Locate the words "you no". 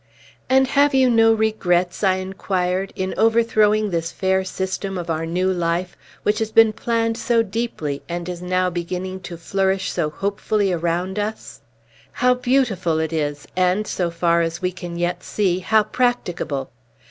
0.95-1.31